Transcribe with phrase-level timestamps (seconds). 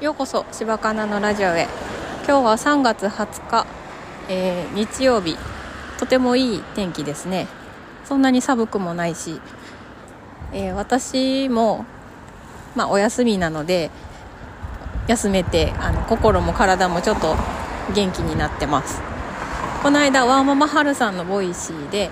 [0.00, 1.68] ようこそ柴かなのラジオへ。
[2.26, 3.66] 今日は3月20日、
[4.30, 5.36] えー、日曜日。
[5.98, 7.48] とてもいい天気ですね。
[8.06, 9.42] そんなに寒くもないし、
[10.54, 11.84] えー、私も、
[12.74, 13.90] まあ、お休みなので
[15.06, 17.36] 休めてあの心も体もちょっと
[17.94, 19.02] 元気になってます。
[19.82, 22.08] この間ワーママハルさんの Voicy で、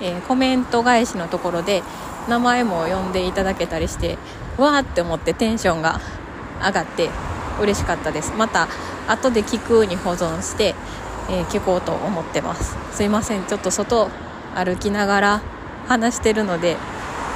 [0.00, 1.82] えー、コメント返しのところで
[2.30, 4.16] 名前も呼んでいただけたりして
[4.56, 6.00] わーって思ってテンションが
[6.64, 7.10] 上がって
[7.60, 8.32] 嬉しかったです。
[8.36, 8.68] また
[9.08, 10.74] 後で聞くに保存して、
[11.30, 12.76] えー、聞こうと思ってます。
[12.92, 13.44] すいません。
[13.44, 14.08] ちょっと外
[14.54, 15.42] 歩きながら
[15.88, 16.76] 話してるので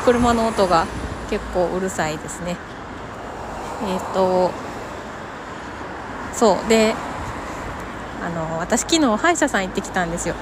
[0.04, 0.86] 車の音が
[1.28, 2.56] 結構うるさいですね。
[3.86, 4.50] えっ、と
[6.34, 6.68] そう。
[6.68, 6.94] で
[8.22, 10.34] あの私昨日歯医者さん行ってきたんですよ。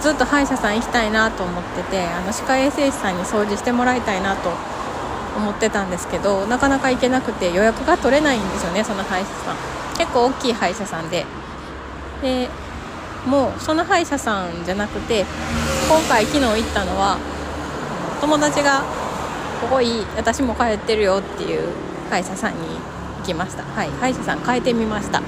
[0.00, 4.50] ずっと歯医者さん行きたいなと思っててあの歯科衛生士さんに掃除してもらいたいなと
[5.36, 9.56] 思ってたんですけどなかなか行けなくて予約が取れないんですよねその歯医者さん。
[9.96, 11.24] 結構大きい歯医者さんで。
[12.22, 12.48] で
[13.26, 15.24] もうその歯医者さんじゃなくて
[15.88, 17.18] 今回昨日行ったのは
[18.20, 18.82] 友達が
[19.60, 21.68] ここいい私も通ってるよっていう
[22.10, 22.58] 歯医者さんに
[23.18, 23.62] 行きました。
[23.62, 25.20] はい歯医者さん変えてみました。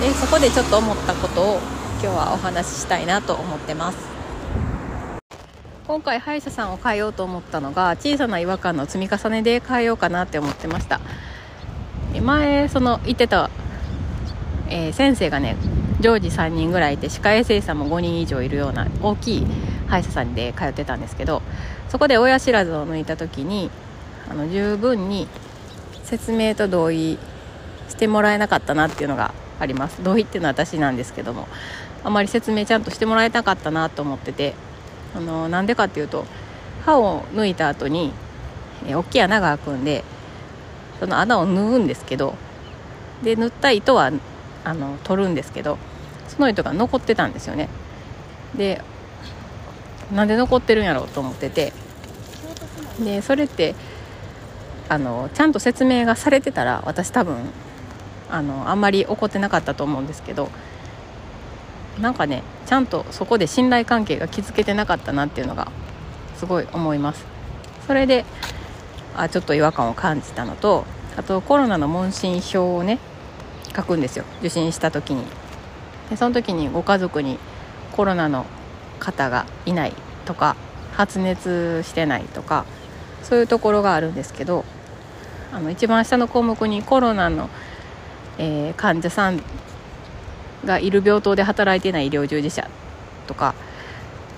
[0.00, 1.58] でそこでちょっと思ったことを
[2.00, 4.15] 今日はお話ししたいなと思ってます。
[5.86, 11.00] 今回歯医者さんを変えようと思ったのが小さな違和感の積み重ねで変えようかなって思ってました。
[12.20, 13.50] 前その行ってた、
[14.68, 15.56] えー、先生がね
[16.00, 19.46] 常時3人ぐらいいて歯科衛生士さんも5人以上いるような大きい
[19.86, 21.40] 歯医者さんで通ってたんですけど
[21.88, 23.70] そこで親知らずを抜いた時に
[24.28, 25.28] あの十分に
[26.02, 27.16] 説明と同意
[27.88, 30.02] してもらえなかったなっていうのがあります。
[30.02, 31.46] 同意っていうのは私なんですけども
[32.02, 34.54] あまり説明ちゃんとしてもらえなかったなと思ってて
[35.16, 36.26] あのなんでかっていうと
[36.84, 38.12] 歯を抜いた後に、
[38.86, 40.04] えー、大きい穴が開くんで
[41.00, 42.34] その穴を縫うんですけど
[43.22, 44.12] で縫った糸は
[44.64, 45.78] あの取るんですけど
[46.28, 47.68] その糸が残ってたんですよね。
[48.56, 48.82] で
[50.12, 51.72] なんで残ってるんやろうと思ってて
[53.02, 53.74] でそれって
[54.88, 57.36] あのちゃんと説明がされてたら私多分
[58.30, 60.50] あのあんまり怒ってなかったと思うんですけど
[62.00, 65.70] なんかねちゃんとそこで信頼関係が築けてなかったなっていうのが
[66.36, 67.24] すごい思います。
[67.86, 68.24] それで
[69.16, 70.84] あちょっと違和感を感じたのと
[71.16, 72.98] あとコロナの問診票をね
[73.74, 74.24] 書くんですよ。
[74.40, 75.24] 受診した時に。
[76.10, 77.38] でその時にご家族に
[77.92, 78.46] コロナの
[79.00, 79.92] 方がいない
[80.24, 80.56] とか
[80.92, 82.64] 発熱してないとか
[83.22, 84.64] そういうところがあるんですけど
[85.52, 87.48] あの一番下の項目にコロナの、
[88.38, 89.42] えー、患者さん
[90.66, 92.68] がいる病棟で働いてない医療従事者
[93.26, 93.54] とか、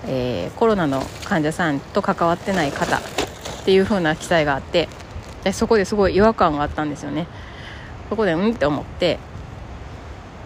[0.05, 3.01] えー、コロナの患者さんと関わってない方っ
[3.65, 4.87] ていう風な記載があって
[5.43, 7.27] でそこですごい違和感があったんですよね。
[8.09, 9.19] そこでうんって思って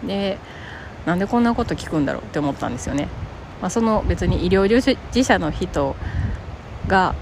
[0.06, 0.38] で
[1.06, 3.08] なんでこんなこと聞くんだろうって思ったんですよね、
[3.60, 4.80] まあ、その別に医療従
[5.12, 5.96] 事者の人
[6.86, 7.14] が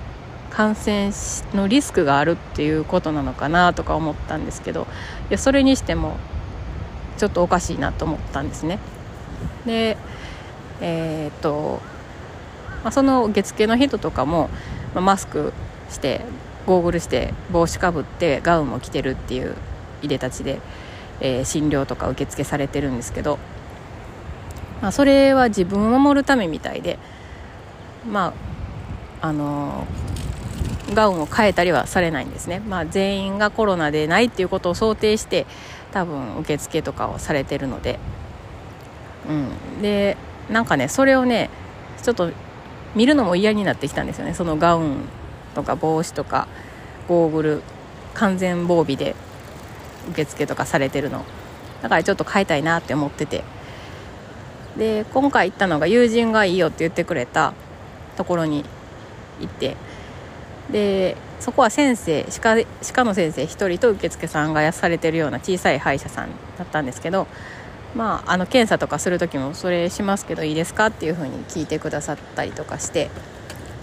[0.50, 1.10] 感染
[1.54, 4.86] のリスクがあるっていうことなのかなとか思ったんですけど
[5.30, 6.16] いやそれにしても
[7.22, 8.80] ちょっとおかしいなと思ったんですね。
[9.64, 9.96] で
[10.80, 11.80] えー、っと、
[12.82, 14.50] まあ、その月経の人とかも、
[14.92, 15.52] まあ、マスク
[15.88, 16.22] して
[16.66, 19.54] ゴーグルして帽子かぶってガウンも着てるっていう
[20.02, 20.58] いでたちで、
[21.20, 23.38] えー、診療とか受付されてるんですけど、
[24.80, 26.98] まあ、それは自分を守るためみたいで
[28.10, 28.34] ま
[29.20, 29.86] ああの
[30.94, 35.46] ガウンを変えたりはされないんですね、まあ、全員がコロナでないっていうことを想定して
[35.92, 37.98] 多分受付とかをされてるので、
[39.28, 40.16] うん、で
[40.50, 41.50] なんかねそれをね
[42.02, 42.32] ちょっと
[42.94, 44.34] 見るのも嫌になってきたんですよね。
[44.34, 44.96] そのガウン
[45.54, 46.46] とか帽子とか
[47.08, 47.62] ゴーグル
[48.14, 49.14] 完全防備で
[50.10, 51.24] 受付とかされてるの。
[51.80, 53.44] だからちょっと変えたいなって思ってて。
[54.76, 57.52] で今回行ったのが友人がいいよって言ってくれた
[58.16, 58.64] ところに
[59.40, 59.76] 行って
[60.72, 67.26] でそこは先生歯科歯科の先生1人と受付さんがやされてるような小さい歯医者さんだったんですけど
[67.94, 73.10] まあ、あの検査とかする時もそれしますけどいいですかっていうふうに聞いてくださったりとかして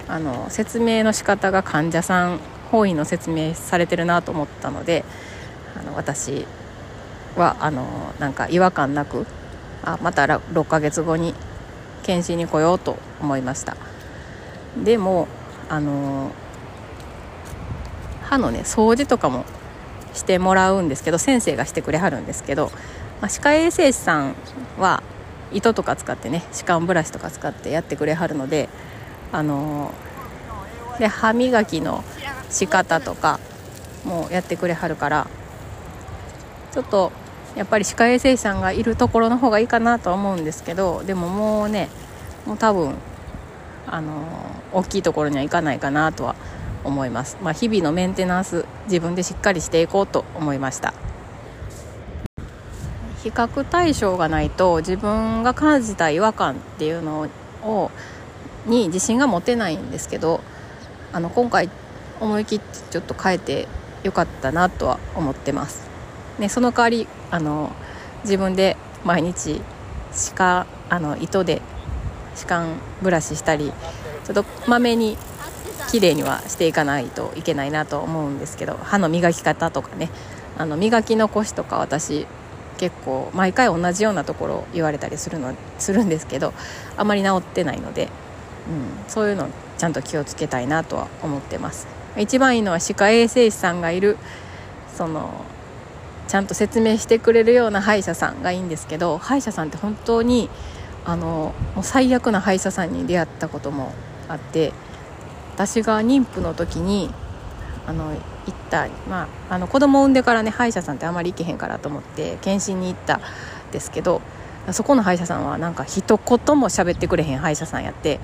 [0.07, 2.39] あの説明の仕方が患者さん
[2.71, 5.06] 本意の説明されてるなと思ったので
[5.80, 6.45] あの私
[7.35, 7.85] はあの
[8.19, 9.27] なんか違和感なく
[9.83, 11.35] あまた6ヶ月後に
[12.01, 13.77] 検診に来ようと思いました。
[14.83, 15.27] でも
[15.69, 16.31] あの
[18.29, 19.43] 歯のね掃除とかも
[20.13, 22.71] してもらうんですけど先生がしてくれはるんですけど、
[23.21, 24.35] まあ、歯科衛生士さん
[24.77, 25.01] は
[25.51, 28.69] 糸とか使ってね歯間ブラシとか使ってやってくれはるので
[29.31, 29.91] あの
[30.99, 32.03] で歯磨きの
[32.51, 33.39] 仕方とか
[34.05, 35.27] もやってくれはるから
[36.71, 37.11] ちょっと
[37.55, 41.89] やっぱり歯科衛生士さんがいるところの方がいいかなとは思うんですけどでももうね
[42.45, 42.95] もう多分
[43.87, 44.23] あの
[44.71, 46.35] 大きいところには行かないかなとは
[46.83, 50.93] 思います、まあ、日々のメンテナンス自分でしっかりしていこうと思いました。
[53.23, 57.27] 比較対象がないと自分が感じた違和感っていうの
[57.63, 57.91] を
[58.65, 60.41] に自信が持てないんですけど
[61.11, 61.69] あの今回
[62.21, 63.67] 思い切ってちょっと変えて
[64.03, 65.89] よかったなとは思ってます、
[66.39, 67.71] ね、その代わりあの
[68.23, 69.61] 自分で毎日
[70.11, 71.61] 歯あの糸で
[72.35, 73.71] 歯間ブラシしたり
[74.23, 75.17] ちょっとまめに
[75.91, 80.09] 綺麗にはしていかないといけないなと思うんですけど歯の磨き方とかね。
[80.57, 82.27] あの磨き残しとか私
[82.77, 86.53] 結構毎回同じようなところ言われたりするのするんですけど
[86.97, 88.09] あまり治ってないので、うん、
[89.07, 89.47] そういうの
[89.77, 91.87] ちゃんと気をつけたいなとは思ってます。
[92.17, 94.17] 一番いいのは歯科衛生士さんがいる
[94.97, 95.45] その
[96.27, 100.49] ちゃんと説明してくれるような歯医者さんがいいんですけど歯医者さんって本当に
[101.05, 103.93] あのもう最悪な歯医者さんに出会ったことも
[104.27, 104.73] あって
[105.59, 107.09] 私が妊婦の時に
[107.85, 113.21] あの行った、まあ、あの子供を産んでからね歯医者さんってあんまり行けへんからと思って検診に行ったん
[113.73, 114.21] ですけど
[114.71, 118.21] そこの歯医者さんはなんか一言も喋ってくれへん歯医者さんやって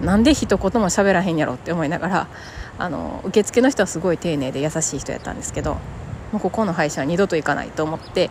[0.00, 2.28] なんで一言も喋らへんやろって思いながら
[2.78, 5.78] あの受付の人はすごい丁寧で優しい人やったんですけど
[6.30, 8.30] もうここの歯医者は二度と行かないと思って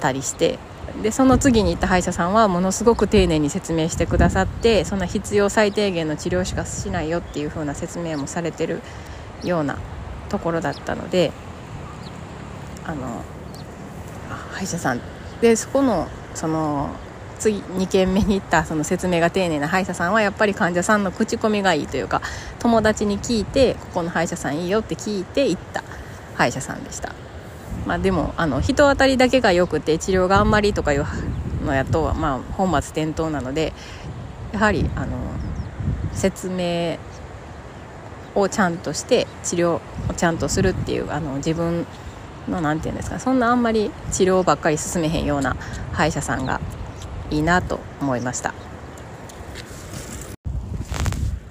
[0.00, 0.58] たりして
[1.02, 8.80] でその次に行った歯医者さんはものすごく丁寧に説明してくださってそんな必要最低限の治療しかしないよっていう風な説明もされてる
[9.42, 9.78] ような
[10.28, 11.32] ところだったので
[12.84, 13.22] あの
[14.52, 15.00] 歯医者さん
[15.40, 16.90] でそこのその
[17.38, 22.22] 次2軒目に行ったその説明が丁寧な歯医者さんはやっぱり患者さんの口コミがいいというか
[22.60, 25.82] 友達に聞いてここの歯医者さんいいよって聞いて行った
[26.34, 27.12] 歯医者さんでした。
[27.86, 31.04] まあ、でもあの人当たりだけがよくて治療があんまりとかいう
[31.64, 33.72] のやと、まあ、本末転倒なので
[34.52, 35.16] やはりあの
[36.12, 36.98] 説明
[38.34, 41.86] をちゃんとして治療をちゃんとするっていうあの自分
[42.48, 45.56] の何て言うんですかそんなあんまり治療ばっかり進めへんような
[45.92, 46.60] 歯医者さんが
[47.30, 48.54] いいなと思いました。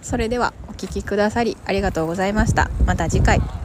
[0.01, 2.69] それではお聴きくださりありがとうございました。
[2.85, 3.60] また次回。